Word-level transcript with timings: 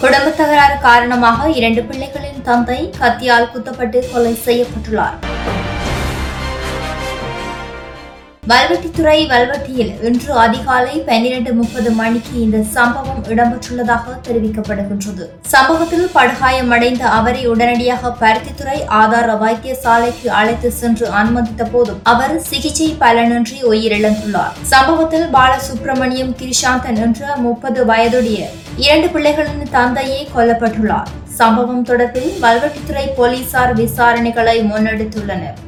குடும்ப 0.00 0.30
தகராறு 0.30 0.74
காரணமாக 0.86 1.48
இரண்டு 1.58 1.82
பிள்ளைகளின் 1.88 2.42
தந்தை 2.48 2.80
கத்தியால் 2.98 3.50
குத்தப்பட்டு 3.52 4.00
கொலை 4.12 4.32
செய்யப்பட்டுள்ளார். 4.46 5.16
வல்வெட்டித்துறை 8.50 9.20
வல்வெட்டியில் 9.30 9.94
இன்று 10.08 10.32
அதிகாலை 10.42 10.92
பன்னிரண்டு 11.06 11.52
முப்பது 11.60 11.90
மணிக்கு 12.00 12.34
இந்த 12.42 12.58
சம்பவம் 12.74 13.22
இடம்பெற்றுள்ளதாக 13.32 14.14
தெரிவிக்கப்படுகின்றது. 14.26 15.24
சம்பவத்தில் 15.54 16.06
படுகாயமடைந்த 16.14 17.02
அவரை 17.16 17.42
உடனடியாக 17.52 18.12
பருத்தித்துறை 18.22 18.78
ஆதார 19.00 19.34
வைத்தியசாலைக்கு 19.42 20.28
அழைத்து 20.40 20.70
சென்று 20.80 21.08
அனுமதித்த 21.20 21.64
போதும் 21.74 22.00
அவர் 22.12 22.36
சிகிச்சை 22.50 22.88
பலனின்றி 23.02 23.58
உயிரிழந்துள்ளார். 23.72 24.54
சம்பவத்தில் 24.74 25.28
பாலசுப்ரமணியம் 25.36 26.34
கிரிஷாந்தன் 26.40 27.02
என்ற 27.08 27.36
முப்பது 27.48 27.82
வயதுடைய 27.92 28.40
இரண்டு 28.86 29.08
பிள்ளைகளின் 29.14 29.70
தந்தையே 29.78 30.20
கொல்லப்பட்டுள்ளார். 30.36 31.12
சம்பவம் 31.40 31.86
தொடர்பில் 31.92 32.32
வல்வெட்டித்துறை 32.44 33.08
போலீசார் 33.20 33.74
விசாரணைகளை 33.84 34.58
முன்னெடுத்துள்ளனர். 34.72 35.58